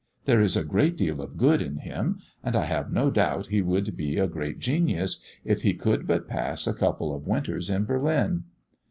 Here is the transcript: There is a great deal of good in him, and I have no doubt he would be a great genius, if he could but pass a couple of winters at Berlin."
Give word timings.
There 0.25 0.41
is 0.41 0.57
a 0.57 0.63
great 0.63 0.97
deal 0.97 1.21
of 1.21 1.37
good 1.37 1.61
in 1.61 1.77
him, 1.77 2.21
and 2.43 2.55
I 2.55 2.63
have 2.65 2.91
no 2.91 3.11
doubt 3.11 3.49
he 3.49 3.61
would 3.61 3.95
be 3.95 4.17
a 4.17 4.25
great 4.25 4.57
genius, 4.57 5.21
if 5.45 5.61
he 5.61 5.75
could 5.75 6.07
but 6.07 6.27
pass 6.27 6.65
a 6.65 6.73
couple 6.73 7.13
of 7.13 7.27
winters 7.27 7.69
at 7.69 7.85
Berlin." 7.85 8.45